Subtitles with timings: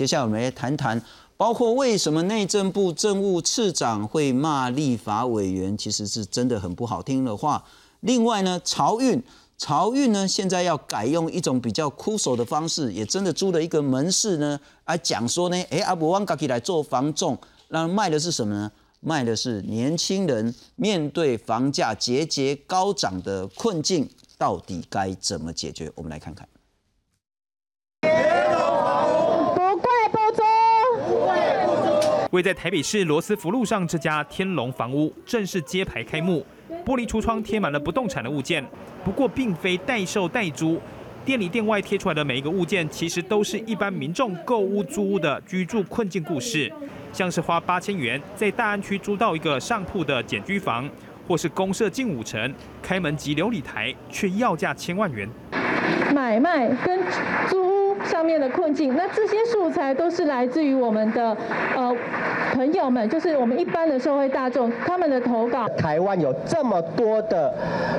[0.00, 0.98] 接下来我们来谈谈，
[1.36, 7.62] 包括为什么内政部政务次长会骂立法委员，其实是真的很不好听的话。
[8.00, 9.22] 另外呢，漕运，
[9.58, 17.36] 漕运呢现在要改用一种比较枯手的方式，也真的租了一个门市呢，来讲说呢，哎，阿伯旺嘎起来做房仲，
[17.68, 18.72] 那卖的是什么呢？
[19.00, 24.08] 卖的是年轻人面对房价节节高涨的困境，
[24.38, 25.92] 到底该怎么解决？
[25.94, 26.48] 我们来看看。
[32.30, 36.46] 位在台北市罗斯福路上这家天龙房屋正式揭牌开幕，
[36.84, 38.64] 玻璃橱窗贴满了不动产的物件，
[39.04, 40.80] 不过并非代售代租，
[41.24, 46.72] 店里店外贴出来的每一个物件，其实都是一般民众购屋租屋的居住困境故事，
[47.12, 50.88] 像是花八千元在大安区租到一个上铺的简居房，
[51.26, 55.28] 或是公社近五层，开门即琉璃台，却要价千万元，
[56.14, 57.00] 买卖跟
[57.48, 57.79] 租。
[58.04, 61.36] 上面的困境，那这些素材都是来自于我们的
[61.76, 61.94] 呃
[62.52, 65.68] 朋友们，就是我们一般的社会大众他们的投稿。
[65.70, 67.54] 台湾有这么多的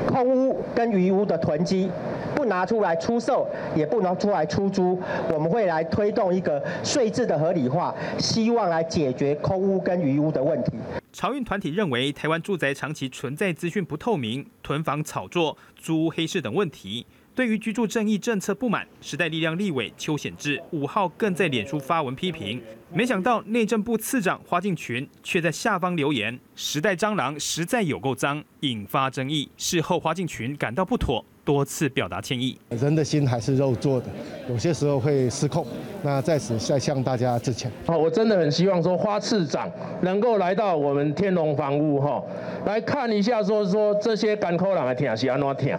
[0.08, 1.90] 空屋跟余屋的囤积，
[2.36, 5.00] 不拿出来出售，也不能出来出租，
[5.32, 10.72] 我们会来推动一个税制的合理化，希望来解决空屋跟余屋的问题。
[11.14, 17.06] 潮运团体认为，台湾住宅长期存在资讯不透明、囤房炒作、租屋黑市等问题。
[17.34, 22.62] 对于居住正义政策不满，时代力量立委邱显志五号更在脸书发文批评，
[22.94, 29.50] 没想到内政部次长花敬群却在下方留言：“时代蟑螂实在有够脏”，引发争议。
[29.56, 32.60] 事后花敬群感到不妥，多次表达歉意。
[32.70, 34.08] 人的心还是肉做的，
[34.50, 35.66] 有些时候会失控。
[36.04, 37.72] 那在此再向大家致歉。
[37.88, 39.72] 好，我真的很希望说花次长
[40.02, 42.22] 能够来到我们天龙房屋哈，
[42.66, 45.78] 来看一下说说这些干口人的听是安怎听。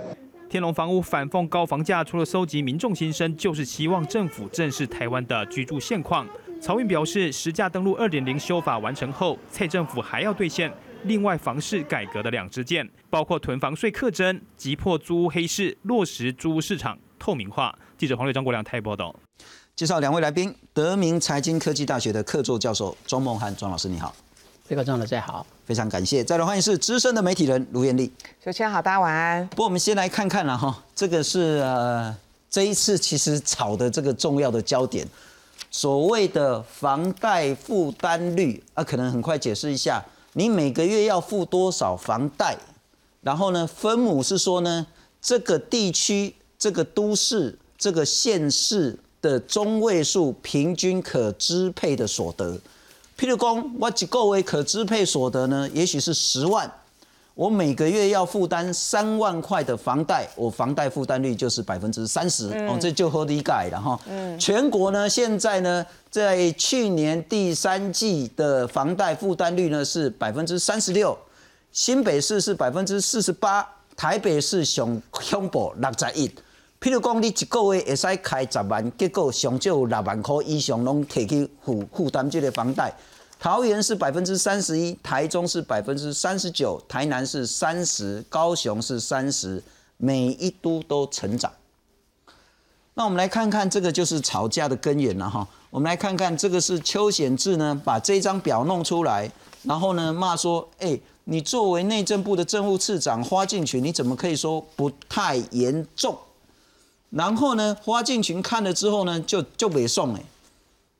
[0.52, 6.28] 天龙房屋反讽高房价，除了搜集民众心声，就是希望政府正视台湾的居住现况。
[6.60, 10.70] 曹运表示，实价登录二点零修法完成后，蔡政府还要兑现
[11.04, 17.74] 另外房市改革的两支箭，包括囤房税课征、急迫租屋黑市、落实租屋市场透明化。
[17.96, 19.14] 记者黄瑞、张国良台报道。
[19.74, 24.14] 介绍两位来宾，德明财经科技大学的客座教授庄梦涵庄老师，你好。
[24.72, 26.24] 这个庄的最好，非常感谢。
[26.24, 28.10] 再来欢迎是资深的媒体人卢艳丽。
[28.42, 29.46] 主持人好，大家晚安。
[29.48, 32.16] 不过我们先来看看了哈，这个是呃
[32.48, 35.06] 这一次其实炒的这个重要的焦点，
[35.70, 42.56] 所谓的房贷负担率啊，可能很快解释一下，你每个月要付多少房贷？
[43.20, 44.86] 然后呢，分母是说呢，
[45.20, 52.58] 这个地区、这个都市、这个县市的中位数平均可支配的所得。
[53.22, 56.68] 譬如讲，我一个月可支配所得呢，也许是十万，
[57.36, 63.96] 我每个月要负担三万块的房贷，我房贷负担率就是百分之三十，哦，这就合理改了哈。
[64.40, 71.16] 全国呢，现在呢，在去年第三季的房贷负担率呢是百分之三十六，
[71.70, 76.28] 新北市是百分之四十八，台北市上恐怖六十一。
[76.80, 82.92] 譬如讲，你一个月会使开十万，结果上少六万块以上拢摕去负负担这个房贷。
[83.42, 89.60] 桃园是百分之三十一，台中是百分之三十九，台南是三十，高雄是三十，
[89.96, 91.52] 每一都都成长。
[92.94, 95.44] 那我们来看看这个就是吵架的根源了哈。
[95.70, 99.28] 我们来看看这个是邱显志呢，把这张表弄出来，
[99.64, 106.16] 然后呢骂说：哎，你作为内政部的政务次长花敬群，你怎么可以说不太严重？
[107.10, 110.22] 然后呢，花敬群看了之后呢，就就北送哎，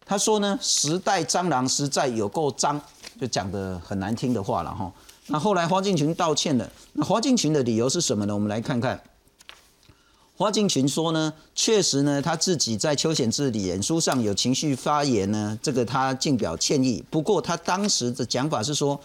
[0.04, 2.80] 他说呢，时代蟑螂实在有够脏，
[3.20, 4.92] 就讲的很难听的话了哈。
[5.28, 8.34] 那后来花敬群道歉了，那花敬群的理由是什么呢？
[8.34, 9.00] 我们来看看。
[10.36, 17.04] 花敬群说呢，确实呢，他自己在邱显志脸书上有情绪发言呢，这个他尽表歉意。
[17.08, 19.00] 不过他当时的讲法是说，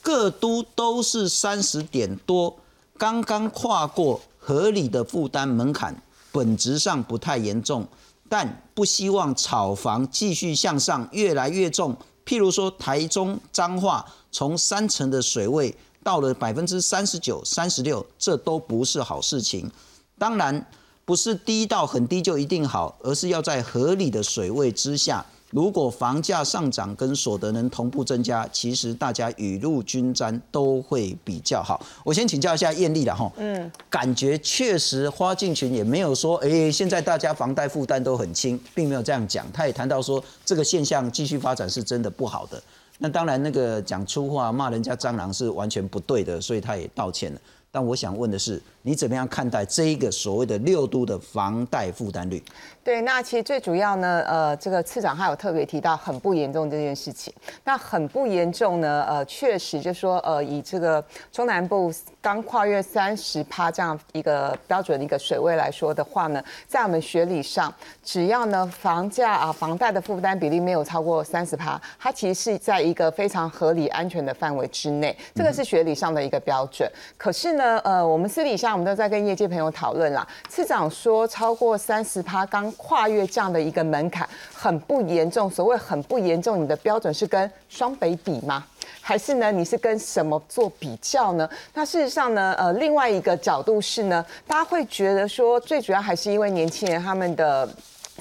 [0.00, 2.56] 各都都是三十点多，
[2.96, 5.94] 刚刚跨过合理的负担门槛。
[6.32, 7.84] 本质上不太严重，
[8.30, 11.94] 但不希望炒房继续向上越来越重。
[12.24, 15.74] 譬如说，台中彰化从三成的水位
[16.04, 19.68] 到了百分之三十九、三十六，这都不是好事情。
[20.16, 20.64] 当然，
[21.04, 25.26] 不是低到很低就一定好，而是要在合理的水位之下。
[25.50, 31.84] 如果房价上涨跟所得能同步增加，其实大家雨露均沾都会比较好。
[32.04, 39.44] 我先请教一下艳丽了哈，嗯，感觉确实花进群也没有说，哎，现在大家房贷负担都很轻，并没有这样讲。
[39.52, 42.62] 他也谈到说，这个现象继续发展是真的不好的。
[42.98, 47.40] 那当然，那个讲粗话骂人家蟑螂是完全不对的，所以他也道歉了。
[47.72, 52.42] 但我想问的是，你怎么样看待这一个所谓的六都的房贷负担率？
[52.82, 57.32] 对，那其实最主要呢，呃，这个次长他有特别提到很不严重这件事情。
[57.62, 61.92] 那很不严重呢，呃，确实就说，呃，以这个中南部
[62.22, 67.72] 刚跨越三十趴这样一个标准的一个水位来说的话呢，在我们学理上，
[68.02, 76.90] 只要呢房价啊房贷的负担比例没有超过三十趴，它其实是在一个非常合理安全的范围之内，这个是学理上的一个标准。
[77.18, 88.64] 可是呢，呃，我们私底下我们都在跟业界朋友讨论啦，次长说超过三十趴刚跨越这样的一个门槛很不严重，所谓很不严重，你的标准是跟双北比吗？
[89.00, 89.50] 还是呢？
[89.50, 91.48] 你是跟什么做比较呢？
[91.74, 92.54] 那事实上呢？
[92.58, 97.68] 呃，另外一个角度是呢，大家会觉得说，最主要还是因为年轻人他们的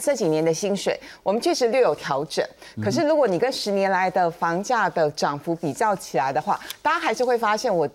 [0.02, 2.44] 这几年的薪水，我们确实略有调整。
[2.84, 7.88] 可是如果你跟十年来的房价的涨幅比较起来的话，大家还是会发现我。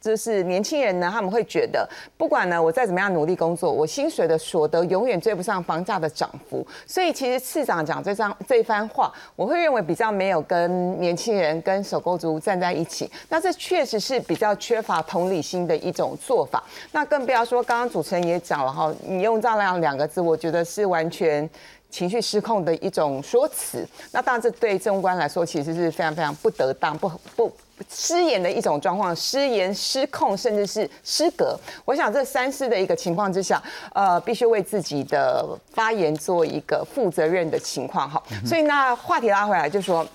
[0.00, 6.66] 就是年轻人呢，他们会觉得，不管呢我再怎么样努力工作，我薪水的所得永远追不上房价的涨幅。
[6.86, 13.10] 所以其实市长讲这张这番话，我会认为比较没有跟年轻人、跟手购族站在一起。
[13.28, 16.64] 那这确实是比较缺乏同理心的一种做法。
[16.92, 21.48] 那更不要说刚刚主持人也讲了哈，你用这样两个字，我觉得是完全。
[21.90, 27.52] 情绪失控的一种说辞，那当然这对政务官来说其实是非常非常不得当、不不
[27.88, 31.58] 失言的一种状况，失言、失控，甚至是失格。
[31.84, 33.62] 我想这三思的一个情况之下，
[33.94, 38.22] 呃，必须为自己的发言做一个负责任的情况哈。
[38.44, 40.06] 所以那话题拉回来，就说。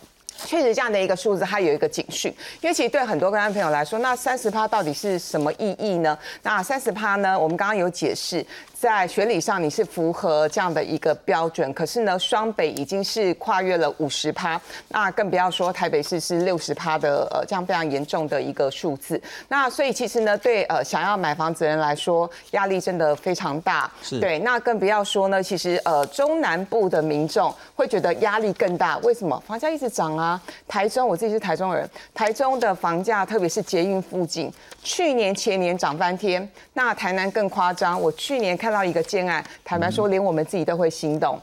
[0.45, 2.29] 确实，这样的一个数字，它有一个警讯。
[2.59, 6.15] 因为其实对很多观众朋友来说，那三十趴到底是什么意义呢？
[6.43, 7.39] 那三十趴呢？
[7.39, 8.45] 我们刚刚有解释，
[8.85, 11.73] 在学理上你是符合这样的一个标准。
[11.73, 19.19] 可是呢，双北已经是跨越了五十趴，那更不要说台北市是六十趴的呃这样非常严重的一个数字。
[19.47, 23.89] 那所以其实呢，对呃想要买房子人来说，压力真的非常大。
[24.03, 24.19] 是。
[24.19, 28.99] 对，那更不要说呢，其实呃中南部的民众会觉得压力更大。
[28.99, 29.41] 为什么？
[29.47, 30.25] 房价一直涨啊。
[30.25, 34.51] 啊，台中我自己是台中人，台中的房价，特别是捷运附近，
[34.81, 36.49] 去年前年涨翻天。
[36.73, 41.39] 那台南更夸张，我去年看到一个建案，坦白说，连我们自己都会心动。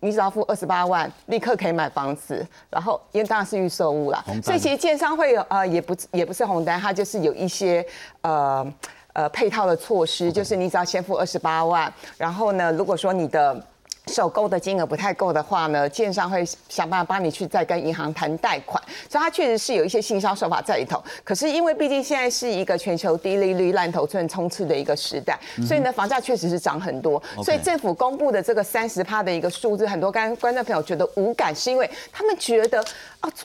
[0.00, 7.86] 你只要付二十八万，立刻可以买房子，然后因为当然是预售屋啦，所以其实建商会有呃，也不也不是红单，它就是有一些
[8.22, 8.66] 呃
[9.12, 13.64] 呃配套的措施，就是你只要先付二十八万，然后呢，如果说你的。
[14.12, 18.80] 首购的金额不太够的话呢，建商会想办法帮你去再跟银行谈贷款，
[19.10, 21.02] 所以它确实是有一些行销手法在里头。
[21.24, 25.36] 可是因为毕竟现在是一个全球低利率、烂头寸冲刺的一个时代，
[25.66, 27.20] 所以呢房价确实是涨很多。
[27.42, 32.84] 所以政府公布的这个三十趴的一个数字，很多观观众朋友觉得无感，是因为他们觉得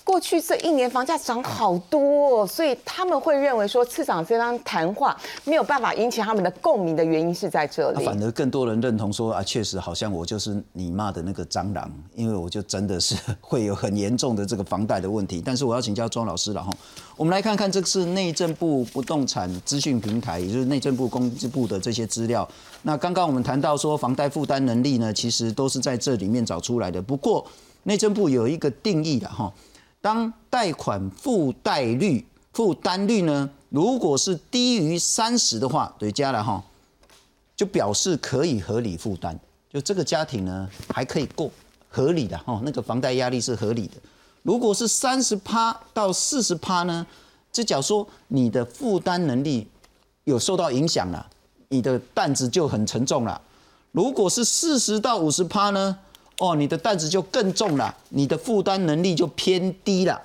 [0.04, 8.06] 过去这一年房价涨好多，所以他们会认为说次长这番谈话没有办法引起他们的共鸣的原因是在这里。
[8.06, 10.62] 反而更多人认同说啊，确实好像我就是。
[10.74, 15.42] 你骂的那个蟑螂，因为我就真的是会有很严重的这个房贷的问题。
[15.44, 16.72] 但是我要请教庄老师了哈，
[17.18, 22.48] 我们来看看这是内政部不动产资讯平台，也就是内政部公资部的这些资料。
[22.84, 27.02] 那刚刚我们谈到说房贷负担能力呢，其实都是在这里面找出来的。
[27.02, 27.46] 不过
[27.84, 29.52] 内政部有一个定义的哈，
[30.02, 36.62] 当贷款负贷率、负担率呢，如果是低于三十的话，对加了哈，
[37.56, 39.40] 就表示可以合理负担。
[39.72, 41.50] 就这个家庭呢，还可以过
[41.88, 43.94] 合理的哈，那个房贷压力是合理的。
[44.44, 47.06] 如果是三十趴到四十趴呢，
[47.52, 49.68] 这假如说你的负担能力
[50.24, 51.28] 有受到影响了，
[51.70, 53.40] 你的担子就很沉重了。
[53.92, 55.98] 如果是四十到五十趴呢，
[56.42, 60.20] 哦，你的担子就更重了，你的负担能力就偏低了。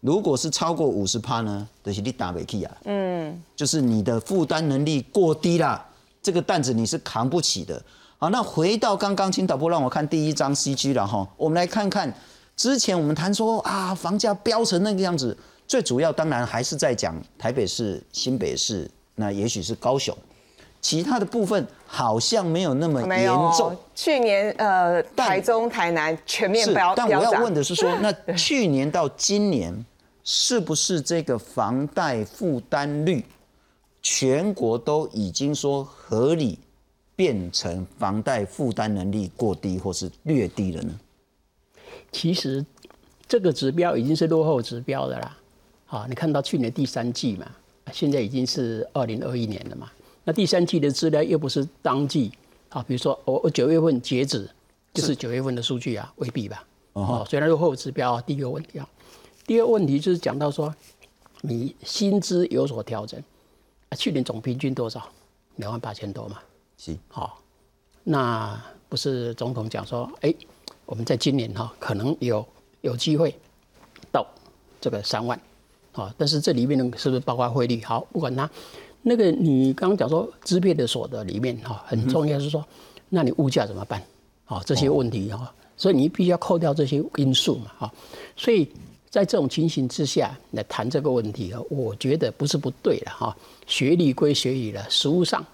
[0.00, 5.84] 如果是超过五十趴呢，就是你打不起啊，嗯，就是你的负担能力过低了，
[6.22, 7.82] 这个担子你是扛不起的。
[8.16, 11.28] 好，那回到刚刚，请导播让我看第一张 CG 了哈。
[11.36, 12.14] 我们来看看
[12.54, 20.16] 之前我们谈说啊，房价飙成那个样子，最主要当然还是在讲台北市、新北市，那也许是高雄，
[20.80, 23.76] 其他的部分好像没有那么严重。
[23.94, 29.84] 去年呃，台中、台南全面飙但我要问的是说， 那去年到今年
[30.22, 33.24] 是不是这个房贷负担率
[34.02, 36.58] 全国都已经说合理？
[37.16, 40.92] 变成房贷负担能力过低或是略低了呢？
[42.12, 42.62] 其实
[43.26, 45.34] 这个指标已经是落后指标的啦。
[45.86, 47.46] 好，你看到去年第三季嘛，
[47.90, 49.90] 现在已经是二零二一年了嘛。
[50.26, 52.32] 那第三季的资料又不是当季，
[52.68, 54.50] 啊，比如说我我九月份截止
[54.92, 56.64] 就是九月份的数据啊，未必吧？
[56.94, 58.88] 哦，虽然落后指标啊，第一个问题啊。
[59.46, 60.74] 第二个问题就是讲到说，
[61.42, 63.22] 你薪资有所调整
[63.88, 65.08] 啊，去年总平均多少？
[65.56, 66.40] 两万八千多嘛。
[66.76, 67.40] 是，好，
[68.02, 70.34] 那不是总统讲说，哎，
[70.86, 72.44] 我们在今年哈可能有
[72.80, 73.32] 有机会
[74.10, 74.26] 到
[74.80, 75.40] 这个三万，
[75.92, 77.80] 啊，但是这里面呢是不是包括汇率？
[77.84, 78.50] 好，不管它，
[79.08, 82.64] 那个你刚刚讲说支配的所得里面哈很重要是说，
[83.08, 84.02] 那你物价怎么办？
[84.44, 87.94] 好，这些问题哈，所以你必须要扣掉这些因素嘛，哈，
[88.36, 88.68] 所以
[89.08, 93.36] 在这种情形之下来谈这个问题啊，我觉得不是不对了哈，
[93.68, 95.44] 学理归学理了，实务上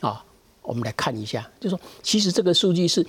[0.00, 0.24] 啊。
[0.62, 3.04] 我们来看一下，就说其实这个数据是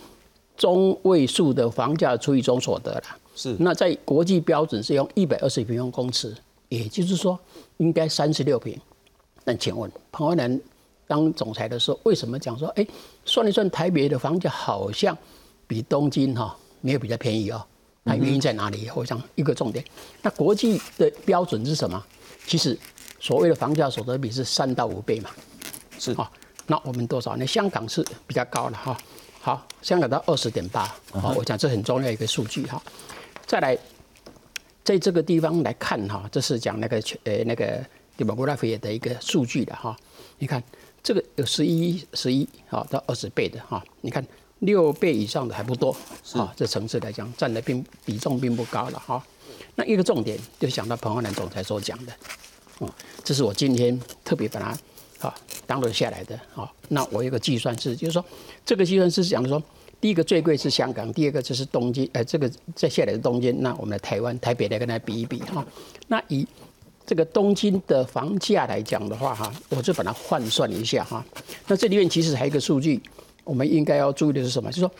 [0.57, 3.03] 中位数的房价除以总所得了。
[3.35, 3.55] 是。
[3.59, 6.35] 那在国际标准是用一百二十平方公尺，
[6.67, 7.39] 也就是说
[7.77, 8.75] 应该三十六平。
[9.43, 10.59] 那请问彭淮南
[11.07, 12.85] 当总裁的时候，为什么讲说，哎，
[13.25, 15.17] 算一算台北的房价好像
[15.67, 17.65] 比东京哈没有比较便宜哦？
[18.03, 18.89] 那原因在哪里？
[18.95, 19.83] 我想一个重点，
[20.21, 22.03] 那国际的标准是什么？
[22.45, 22.77] 其实
[23.19, 25.29] 所谓的房价所得比是三到五倍嘛。
[25.99, 26.29] 是啊。
[26.65, 27.35] 那我们多少？
[27.35, 28.97] 那香港是比较高的哈。
[29.41, 30.85] 好，香港到二十点八。
[31.11, 32.81] 好，我讲这很重要一个数据哈。
[33.45, 33.77] 再来，
[34.81, 37.83] 在这个地方来看哈，这是讲那个呃那个
[38.17, 39.95] 迪马古拉菲耶的一个数据的哈。
[40.39, 40.61] 你看
[41.01, 43.83] 这个有十一十一啊到二十倍的哈。
[44.01, 44.25] 你看
[44.59, 45.95] 六倍以上的还不多
[46.33, 46.53] 啊。
[46.55, 49.23] 这层次来讲，占的并比重并不高了哈。
[49.75, 52.13] 那一个重点就想到彭浩南总裁所讲的，
[52.79, 52.89] 哦，
[53.23, 54.77] 这是我今天特别把它。
[55.23, 55.33] 啊，
[55.65, 58.25] 当落下来的啊，那我有个计算是，就是说，
[58.65, 59.63] 这个计算是讲说，
[60.01, 65.65] 第一个最贵是香港，第二个就是东京，呃，这个再下来的东京，那我们的台湾台北来跟它比一比哈。
[66.09, 66.45] 那以
[67.05, 71.23] 这个东京的房价来讲的话哈，我就把它换算一下哈。
[71.67, 73.01] 那这里面其实还有一个数据，
[73.43, 74.69] 我们应该要注意的是什么？
[74.69, 74.91] 就是说，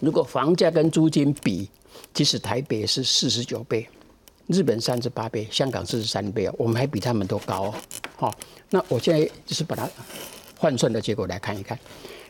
[0.00, 1.68] 如果房价跟租金比，
[2.12, 3.88] 即使台北是四十九倍。
[4.48, 7.74] 日本三十八倍，香港四十三倍哦，我们还比他们都高哦。
[8.16, 8.34] 好，
[8.70, 9.88] 那我现在就是把它
[10.58, 11.78] 换算的结果来看一看。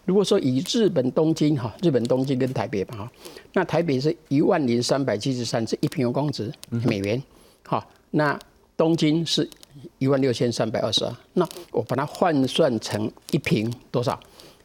[0.04, 3.12] 如果说以日本东京哈，日本东京跟台北吧哈，
[3.54, 7.20] 那台北是一万零三百七十三是一平方公尺美元，
[7.64, 8.38] 好，那
[8.82, 9.48] 东京是
[9.98, 14.18] 一万六千三百二十二，那我把它换算成一平多少？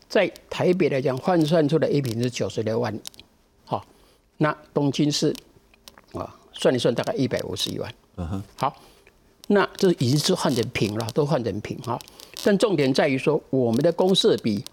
[0.09, 2.99] 在台北来讲，换算出来一平是九十六万，
[3.63, 3.85] 好，
[4.37, 5.31] 那东京是
[6.13, 6.35] 啊。
[6.51, 7.93] 算一算，大概一百五十一万。
[8.15, 8.75] 嗯哼，好，
[9.49, 11.99] 那这已经是换成平了，都换成平哈。
[12.43, 14.65] 但重点在于说，我们的公设比，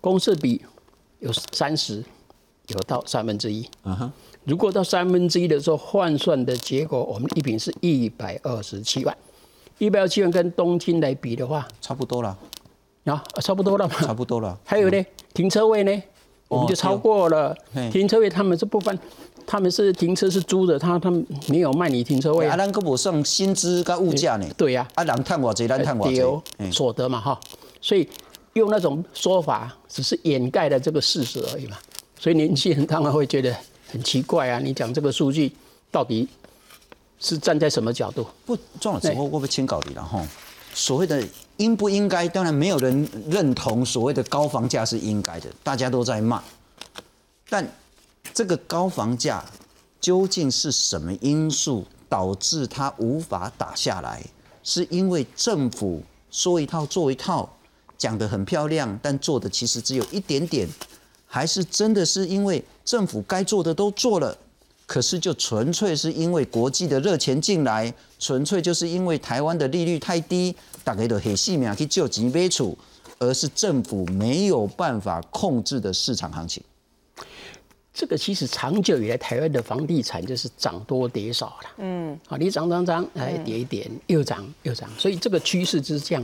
[0.00, 0.62] 公设比
[1.18, 2.04] 有三十，
[2.72, 3.64] 有到三分之一。
[3.84, 4.12] 嗯哼，
[4.44, 9.16] 如果到三分之一的时候，换算的结果，我们一平是一百二十七万。
[9.78, 12.36] 一百二十七万跟东京来比的话，差不多了。
[13.04, 13.94] 啊，差不多了嘛。
[13.94, 14.58] 差不多了。
[14.64, 16.02] 还有呢，停车位呢，
[16.48, 17.56] 我们就超过了。
[17.90, 18.98] 停车位他们是不分。
[19.44, 22.56] 他们是停车是租的，他他们没有卖你停车位啊。
[22.56, 24.46] 咱个无算薪资跟物价呢。
[24.56, 24.86] 对呀。
[24.94, 26.70] 啊，人赚偌济，咱赚偌济。
[26.70, 27.40] 所得嘛哈，
[27.80, 28.08] 所以
[28.52, 31.76] 用那种说法只是掩盖了这个事实而已嘛。
[32.22, 33.52] 所以年轻人当然会觉得
[33.88, 35.50] 很奇怪啊，你讲这个数据
[35.90, 36.28] 到底
[37.18, 38.24] 是站在什么角度？
[38.46, 40.24] 不，庄老师，我我不清搞你了哈。
[40.72, 41.20] 所谓的
[41.56, 46.40] 应不应该，当然没有人认同所谓的高房价是应该的，大家都在骂，
[47.48, 47.66] 但。
[48.32, 49.44] 这个高房价
[50.00, 54.22] 究竟是什么因素导致它无法打下来？
[54.62, 56.00] 是因为政府
[56.30, 57.52] 说一套做一套，
[57.98, 60.66] 讲得很漂亮，但做的其实只有一点点，
[61.34, 64.36] 还是真的是因为政府该做的都做了，
[64.84, 72.76] 可是就纯粹是因为国际的热钱进来，纯粹就是因为台湾的利率太低，大家都很细命去救急杯处，
[73.18, 76.62] 而是政府没有办法控制的市场行情。
[77.94, 81.70] 这个其实长久以来，台湾的房地产就是涨多跌少了。
[81.78, 86.22] 嗯，好，你涨涨涨，哎，跌一点，又涨又涨，所以这个趋势就是这样。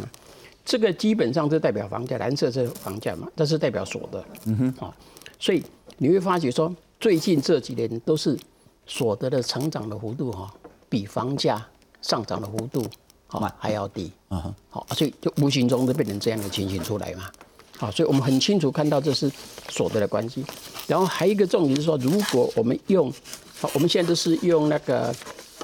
[0.69, 4.23] 这个基本上就代表房价，蓝色是房价嘛，这是代表所得。
[4.45, 4.95] 嗯哼，好，
[5.39, 5.65] 所以
[5.97, 6.71] 你会发觉说，
[7.01, 8.39] 最近这几年都是
[8.87, 10.53] 所得的成长的幅度哈，
[10.87, 11.67] 比房价
[12.03, 12.87] 上涨的幅度
[13.29, 14.13] 好还要低。
[14.29, 17.31] 嗯哼，好，所以就无形中就变成这样的情形出来嘛。
[17.79, 19.33] 好，所以我们很清楚看到这是
[19.71, 20.45] 所得的关系。
[20.87, 23.11] 然后还有一个重点是说，如果我们用，
[23.59, 25.17] 好，我们现在都是用那个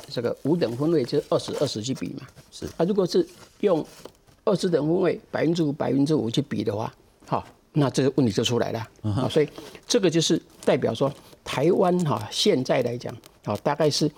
[0.08, 2.26] 这个五等分位，就是二十二十去比嘛。
[2.50, 2.64] 是。
[2.78, 3.28] 啊，如果是
[3.60, 3.84] 用
[4.44, 6.92] 二十等分位百分之五百分之五去比的话，
[7.26, 8.88] 好，那这个问题就出来了。
[9.02, 9.48] 啊，所以
[9.86, 11.12] 这个就是代表说，
[11.44, 14.10] 台湾哈现在来讲，好，大概是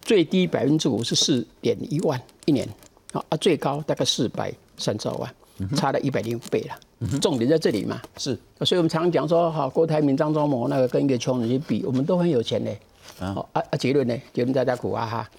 [0.00, 2.68] 最低百分之五是四点一万一年，
[3.12, 5.34] 啊，最高大概四百三十二万。
[5.74, 8.00] 差了一百零五倍了，重点在这里嘛？
[8.16, 12.78] 是，所以我们常常讲说，哈，郭台铭、张忠谋那个跟一个穷人去比，我们都很有钱嘞。
[13.18, 13.76] 啊啊啊！
[13.76, 14.16] 结论呢？
[14.32, 15.30] 结论大家苦啊哈！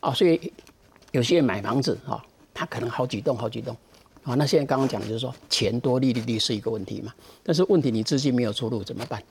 [0.00, 0.50] 啊，所以
[1.12, 2.24] 有些人买房子哈，
[2.58, 3.76] 他可能好几栋、好几栋，
[4.24, 9.22] 好，那现在刚刚讲的就是说钱多利率低是一个问题嘛，但是问题你资金没有出路怎么办？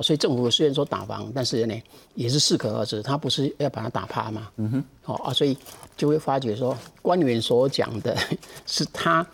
[0.00, 1.74] 所以政府虽然说打房，但是呢
[2.14, 4.48] 也是适可而止，他不是要把它打趴嘛。
[4.58, 4.84] 嗯哼。
[5.02, 5.58] 好啊，所以
[5.96, 8.16] 就会发觉说官员所讲的
[8.64, 9.26] 是他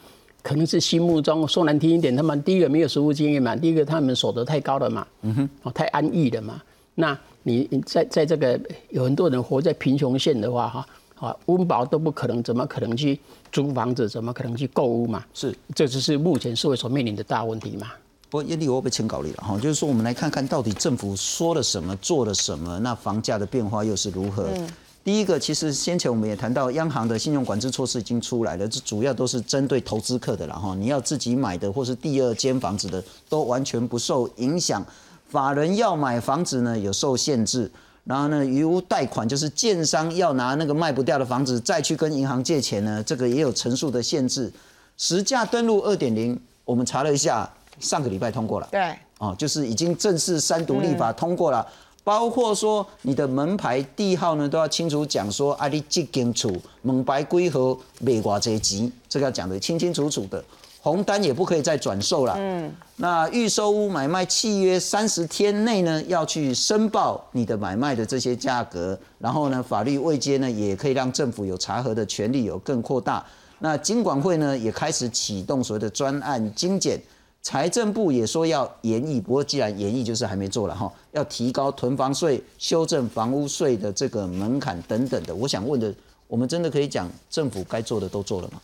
[0.42, 5.06] 可能是心目中说难听一点，他们第一个没有实务经验嘛，第一个他们所得太高了嘛。
[5.20, 5.50] 嗯哼。
[5.64, 6.62] 哦，太安逸了嘛。
[6.94, 8.58] 那你在在这个
[8.88, 10.86] 有很多人活在贫穷线的话哈，
[11.16, 13.18] 啊温饱都不可能，怎么可能去
[13.52, 14.08] 租房子？
[14.08, 15.24] 怎么可能去购物嘛？
[15.32, 17.88] 是，这就是目前社会所面临的大问题嘛。
[18.30, 24.48] 不过叶丽，我被请稿例了哈，就是说我们来看看到底政府说了什么，做了什么，那房价的变化又是如何？
[24.56, 24.68] 嗯
[25.04, 30.74] 第一个，其实先前我们也谈到，央行的信用管制措施已经出来了，这主要都是针对投资客的了哈。
[30.74, 34.82] 你要自己买的或是第二间房子的，都完全不受影响。
[35.28, 37.70] 法人要买房子呢，有受限制。
[38.04, 44.52] 然后呢，余屋贷款就是建商要拿那个卖不掉的房子再去跟银行借钱呢，这个也有陈述的限制。
[44.96, 48.68] 实价登录二点零，我们查了一下，上个礼拜通过了。
[48.70, 51.66] 对，哦，就是已经正式三读立法通过了，
[52.04, 60.44] 包括说你的门牌地号呢都要清楚讲说，啊，你这间厝门牌几号卖偌这钱，这个要讲得清清楚楚的。
[60.84, 62.34] 红单也不可以再转售了。
[62.36, 68.98] 嗯，那预售屋买卖契约三十天内呢，要去申报你的买卖的这些价格。
[69.18, 73.24] 然后呢，法律未接呢，也可以让政府有查核的权利有更扩大。
[73.60, 77.00] 那金管会呢，也开始启动所谓的专案精简。
[77.40, 85.34] 财政部也说要研议，不过既然研议，就是还没做了哈，要提高囤房税、修正房屋税的这个门槛等等的。
[85.34, 85.94] 我想问的，
[86.26, 88.60] 我们真的可以讲政府该做的都做了吗？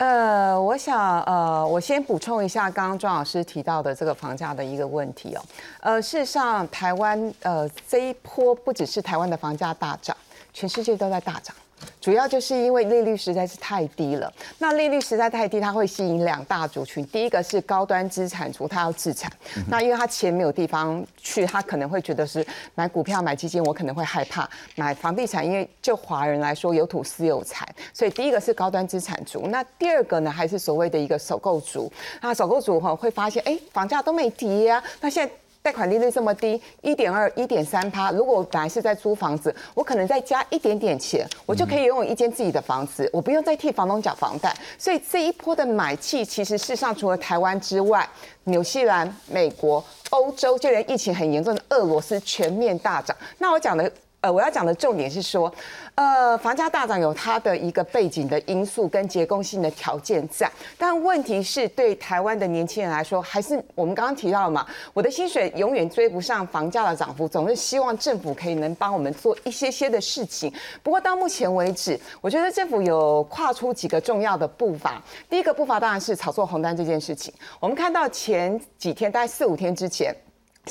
[0.00, 5.42] 呃，我想，呃，我先补充一下刚刚庄老师提到的这个房价的一个问题哦。
[5.80, 10.16] 呃，事实上，台湾呃这一波不只是台湾的房价大涨，
[10.54, 11.54] 全世界都在大涨。
[12.00, 14.32] 主要就是因为利率实在是太低了。
[14.58, 17.04] 那利率实在太低，它会吸引两大族群。
[17.06, 19.30] 第一个是高端资产族，他要自产。
[19.68, 27.68] 那因为他钱没有地方去，他可能会觉得是买股票、买基金，我可能会害怕买房地产，因为就华人来说，有土私有财。
[27.92, 29.46] 所以第一个是高端资产族。
[29.48, 31.92] 那第二个呢，还是所谓的一个首购族。
[32.20, 34.82] 那首购族哈会发现，哎，房价都没跌啊。
[35.00, 35.32] 那现在。
[35.62, 38.10] 贷款利率这么低，一点二、一点三趴。
[38.10, 44.54] 如果我本来是在租房子，我可能再加一点点钱，我就可以拥有一间自己的房子，我不用再替房东缴房贷。
[44.78, 48.08] 所以这一波的买气，其实事实上除了台湾之外，
[48.44, 53.16] 纽西兰、美国、欧洲，就连疫情很严重的俄罗斯全面大涨。
[53.38, 53.90] 那我讲的。
[54.20, 55.50] 呃，我要讲的重点是说，
[55.94, 70.52] 呃，房价大涨有它的一个背景的因素跟结构性的条件在，但问题是对台湾的年轻人来说，还是我们刚刚提到了嘛，我的薪水永远追不上房价的涨幅，总是希望政府可以能帮我们做一些些的事情。
[70.82, 75.02] 不过到目前为止，我觉得政府有跨出几个重要的步伐。
[75.30, 77.32] 第一个步伐当然是炒作红单这件事情。
[77.58, 80.14] 我们看到前几天，大概四五天之前。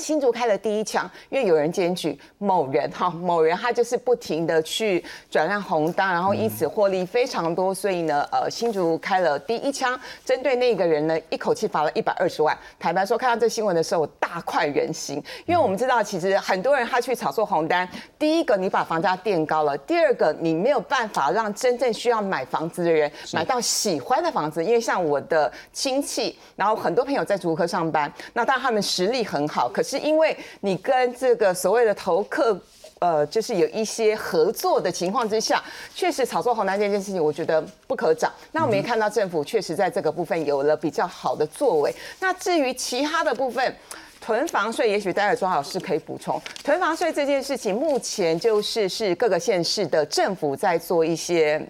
[0.00, 12.56] 新竹开了第一枪，因为有人检举某人哈，某人他就是不停的去转让红单，然后因此获利非常多，所以呢，呃，新竹开了第一枪，针对那个人呢，一口气罚了一百二十万。
[12.78, 29.68] 坦白说，看到这新闻的时候，我大快人心，因为我们知道，其实很多人他去炒作红单，第一个你把房价垫高了，第二个你没有办法让真正需要买房子的人买到喜欢的房子，因为像我的亲戚，然后很多朋友在竹科上班，那当然他们实力很好。
[29.68, 32.56] 可是是因为你跟这个所谓的投客，
[33.00, 35.60] 呃，就是有一些合作的情况之下，
[35.92, 38.32] 确实炒作红单这件事情，我觉得不可长。
[38.52, 41.92] 那我们也看到政府确实在这个部分有了比较好的作为。
[42.20, 43.74] 那至于其他的部分，
[44.20, 46.40] 囤房税，也许待会庄老师可以补充。
[46.62, 51.60] 囤房税这件事情，目前就是是各个县市的政府在做一些。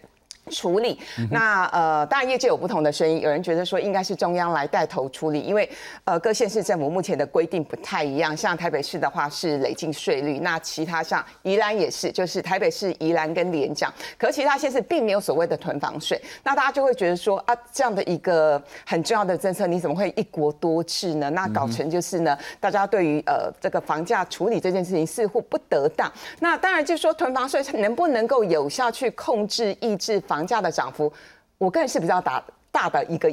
[0.50, 0.98] 处理
[1.30, 5.68] 那呃，当然业界有不同的声音，有人觉得说应该是中央来带头处理，因为
[6.04, 21.30] 呃各县市政府目前的规定不太一样，像台北市的话是累进税率，那其他像宜兰也是，就是台北市宜兰跟连江，可其他县市并没有所谓的囤房税，那大家就会觉得说啊这样的一个很重要的政策，你怎么会一国多制呢？
[21.30, 30.39] 那搞成就是呢，大家对于呃这个房价处理这件事情似乎不得当，那当然就说囤房税能不能够有效去控制抑制房。
[30.40, 31.12] 房价的涨幅，
[31.58, 33.30] 我个人是比较大大的一个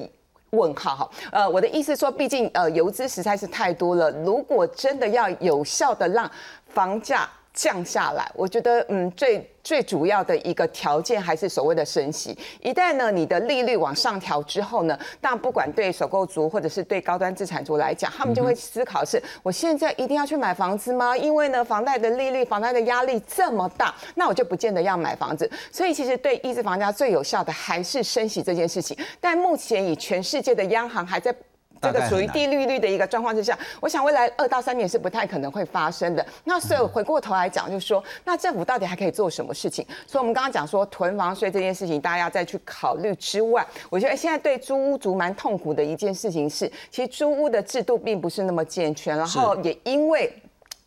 [0.50, 1.10] 问号哈。
[1.32, 4.12] 呃，我的意思说，毕竟呃，游资实在是太多了。
[4.26, 6.30] 如果真的要有效的让
[6.68, 12.38] 房价降下来，我觉得嗯最最主要的一个条件还是所谓的升息。
[12.62, 21.18] 一旦呢你的利率往上调之后呢，但不管对首购族或者是对高端资产族来讲，他们就会思考是：我现在一定要去买房子吗？
[21.18, 25.50] 因为呢房贷的利率、房贷的压力这么大，那我就不见得要买房子。
[25.72, 28.96] 所以其实对抑制房价最有效的还是升息这件事情。
[29.20, 31.36] 但目前以全世界的央行还在。
[31.82, 36.26] 这个属于低利率的一个状况之下，我想未来二到三年是不太可能会发生的。
[36.44, 39.86] 那所以回过头来讲，就是说，那政府到底还可以做什么事情？
[40.06, 50.32] 所以我们刚刚讲说囤房税这件事情，大家要再去考虑之外，我觉得现在对租屋族蛮痛苦的一件事情是，其实租屋的制度并不是那么健全，然后也因为。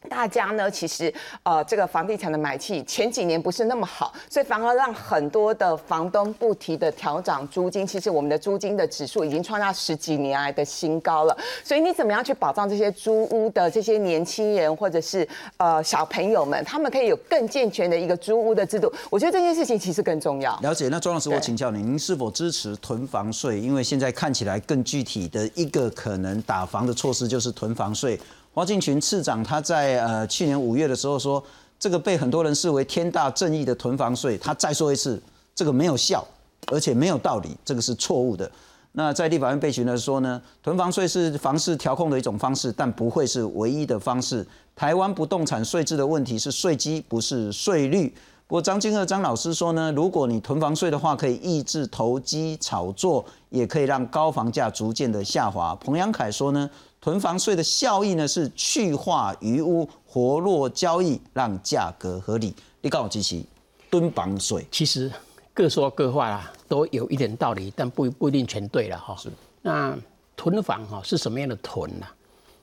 [0.09, 7.87] 大家呢，其实呃，这个房地产的买气前几年不是那么好，所以反而让很多的房东不提的调涨租金。
[7.87, 11.37] 其实我们的租金的指数已经创下十几年来的新高了。
[11.63, 15.27] 所以你怎么样去保障这些租屋的这些年轻人或者是
[15.59, 18.91] 呃小朋友们，他们可以有更健全的一个租屋的制度？
[19.11, 20.59] 我觉得这件事情其实更重要。
[20.63, 20.89] 了解。
[20.89, 23.61] 那庄老师，我请教您，您是否支持囤房税？
[23.61, 28.19] 因为现在看起来更具体的一个可能打房的措施就是囤房税。
[28.53, 31.43] 花敬群次长他在呃去年五月的时候说，
[31.79, 35.23] 这个被很多人视为天大正义的囤房税，他再说一次，
[35.55, 36.27] 这个没有效，
[36.67, 38.51] 而且没有道理，这个是错误的。
[38.93, 44.45] 那在立法院被询的说呢，囤房税是房市调控的一种方式，但不会是唯一的方式。
[44.75, 48.13] 台湾不动产税制的问题是税基，不是税率。
[48.49, 55.73] 不过张金鹤张老师说呢，如果你囤房税的话，可以抑制投机炒作，也可以让高房价逐渐的下滑。
[55.77, 56.69] 彭阳凯说呢。
[57.01, 62.55] 囤房税的效益呢是去化余屋，活络交易，让价格合理。
[62.83, 63.47] 你告我几期，
[63.91, 65.11] 囤房税其实
[65.55, 69.17] 各说各话啦，都有一点道理，但不不一定全对了哈。
[69.17, 69.31] 是。
[69.63, 69.97] 那
[70.37, 72.07] 囤房哈是什么样的囤呢？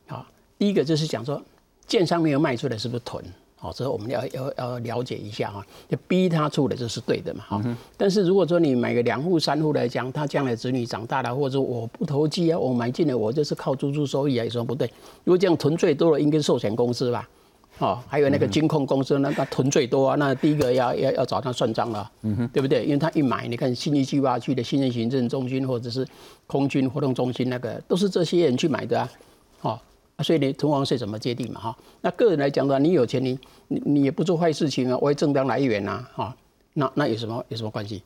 [0.07, 1.41] 啊，第一个就是讲说，
[1.87, 3.23] 建商没有卖出来，是不是囤？
[3.59, 7.43] 好，所以我们要要要了解一下哈，就逼他出来这是对的嘛。
[7.47, 14.87] 哈，但是如果说你买个两户三户来讲，他将来子女长大了，或者我不投机啊，我买进来我就是靠租租收益啊，有什么不对？
[15.23, 17.27] 如果这样囤最多的应该寿险公司吧？
[17.79, 22.83] 哦，还有那个金控公司，那他囤最多啊，那第一个要要要找他算账了，嗯哼，对不对？
[22.85, 26.07] 因为他一买，你看新义计划区的新任行政中心或者是
[26.45, 29.09] 空军活动中心那个，都是这些人去买的啊，
[29.61, 29.79] 哦。
[30.23, 31.61] 所以呢，囤房税怎么界定嘛？
[31.61, 36.35] 哈，那个人来讲的话，你有钱，你你你也不做坏事情啊，我也正当来源呐，哈，
[36.73, 38.01] 那那有什么有什么关系？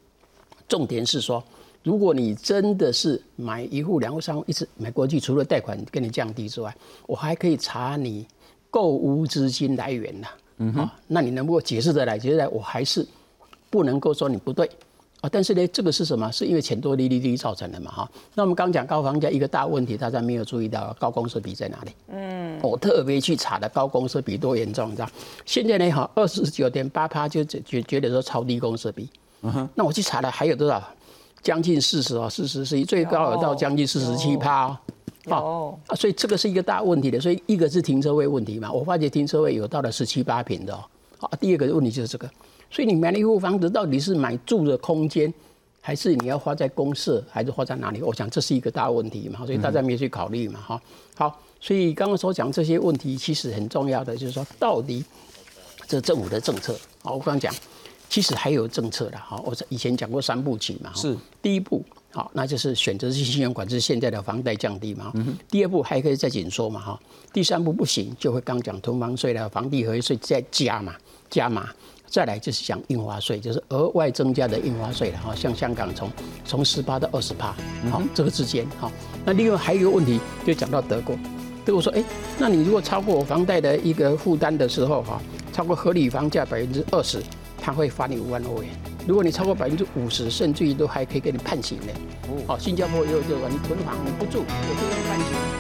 [0.68, 1.42] 重点是说，
[1.84, 6.76] 如果你真的是买一户、两户、三户，一直买过去，除了贷款给你降低之外，
[7.08, 8.28] 我还可以查你
[8.70, 12.20] 购物资金来源呐，嗯哼，那你能不能解释得来？
[12.20, 13.08] 解释来，我还是
[13.70, 14.70] 不能够说你不对。
[15.22, 16.32] 啊，但是呢，这个是什么？
[16.32, 17.92] 是因为钱多利率低造成的嘛？
[17.92, 21.92] 哈，那我们刚讲高房价一个大问题，大家没有注意到高公司比在哪里？
[22.08, 25.08] 嗯，我特别去查的高公司比多严重，你知道？
[25.46, 29.08] 现在呢，哈，二十九点八趴就觉觉得说超低公司比。
[29.44, 30.84] 嗯哼，那我去查了，还有多少？
[31.44, 34.78] 将近四十哦，四十是最高有到将近四十七趴哦。
[35.26, 37.20] 哦，啊，所以这个是一个大问题的。
[37.20, 40.84] 所以一个是停车位问题嘛，我发觉停车位有到了十七八平的哦。
[41.20, 42.28] 啊，第二个问题就是这个。
[42.72, 45.32] 所以你买了一户房子，到底是买住的空间，
[45.82, 48.02] 还是你要花在公社，还是花在哪里？
[48.02, 50.82] 我想这是一个大问题嘛，所以大家没有去考虑嘛，哈。
[51.16, 55.04] 好，所以刚刚所讲这些问题，其实很重要的就是说，到底
[55.86, 57.54] 这政府的政策，好，我刚刚讲，
[58.08, 67.00] 其实还有政策的，好，我以前讲过三步曲嘛，是第一步，好，那就是选择性信用管制，现在的房贷降低嘛，嗯第二步还可以再紧缩嘛，哈，
[67.34, 70.96] 第三步不行，就会刚讲囤房税了，房地合一税再加嘛，
[71.30, 71.70] 加嘛。
[72.12, 76.12] 再来就是讲印花税，就是额外增加的印花税了哈，像香港从
[76.44, 77.56] 从十八到二十八，
[77.90, 78.92] 好，这个之间好。
[79.24, 81.18] 那另外还有一个问题，就讲到德国，
[81.64, 82.04] 德国说，哎，
[82.38, 85.22] 那你如果超过房贷的一个负担的时候哈，
[85.54, 87.24] 超过合理房价百分之二十，
[87.58, 88.70] 他会罚你五万欧元；
[89.08, 91.94] 如果你超过百分之五十，甚至于都还可以给你判刑的。
[92.48, 95.51] 哦，新加坡也有这个，你囤房你不住，我就要判刑。